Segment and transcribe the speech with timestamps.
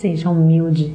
[0.00, 0.94] Seja humilde.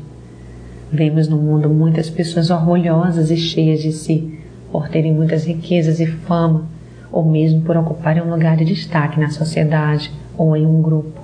[0.90, 4.40] Vemos no mundo muitas pessoas orgulhosas e cheias de si,
[4.72, 6.70] por terem muitas riquezas e fama,
[7.12, 11.20] ou mesmo por ocuparem um lugar de destaque na sociedade ou em um grupo.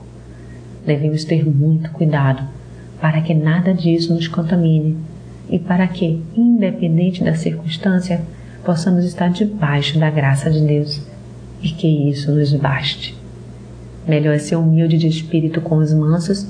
[0.86, 2.44] Devemos ter muito cuidado
[3.00, 4.98] para que nada disso nos contamine
[5.50, 8.20] e para que, independente da circunstância,
[8.66, 11.02] possamos estar debaixo da graça de Deus
[11.64, 13.16] e que isso nos baste.
[14.06, 16.46] Melhor é ser humilde de espírito com os mansos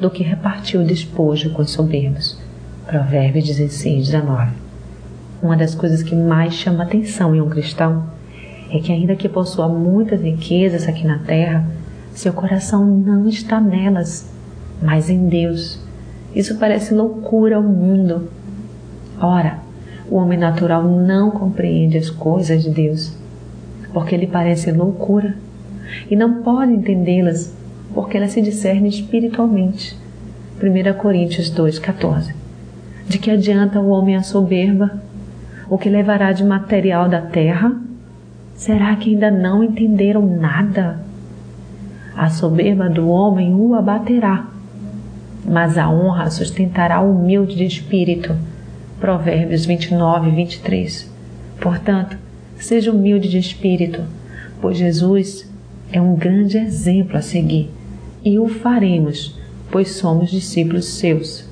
[0.00, 2.38] do que repartir o despojo com os soberbos.
[2.86, 4.52] Provérbios 16, 19.
[5.42, 8.04] Uma das coisas que mais chama atenção em um cristão
[8.70, 11.66] é que, ainda que possua muitas riquezas aqui na terra,
[12.12, 14.30] seu coração não está nelas,
[14.82, 15.80] mas em Deus.
[16.34, 18.28] Isso parece loucura ao mundo.
[19.20, 19.58] Ora,
[20.10, 23.12] o homem natural não compreende as coisas de Deus,
[23.92, 25.34] porque lhe parece loucura,
[26.10, 27.54] e não pode entendê-las,
[27.96, 29.96] porque elas se discernem espiritualmente.
[30.62, 32.34] 1 Coríntios 2,14
[33.08, 35.00] De que adianta o homem a soberba?
[35.70, 37.74] O que levará de material da terra?
[38.54, 41.00] Será que ainda não entenderam nada?
[42.14, 44.46] A soberba do homem o abaterá,
[45.42, 48.36] mas a honra sustentará o humilde de espírito
[49.00, 51.10] Provérbios 29, 23.
[51.58, 52.18] Portanto,
[52.58, 54.02] seja humilde de espírito,
[54.60, 55.50] pois Jesus
[55.90, 57.70] é um grande exemplo a seguir
[58.26, 59.38] e o faremos,
[59.70, 61.48] pois somos discípulos seus.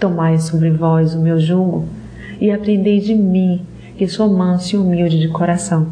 [0.00, 1.84] Tomai sobre vós o meu jugo
[2.40, 3.60] e aprendei de mim,
[3.98, 5.88] que sou manso e humilde de coração,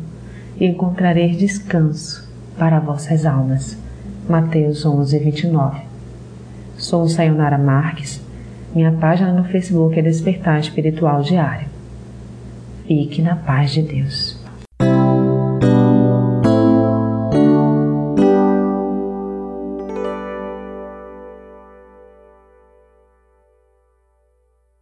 [0.59, 2.27] e encontrareis descanso
[2.59, 3.77] para vossas almas.
[4.27, 5.83] Mateus 11, 29.
[6.79, 8.21] Sou Sayonara Marques
[8.75, 11.67] minha página no Facebook é Despertar Espiritual Diário.
[12.87, 14.40] Fique na paz de Deus.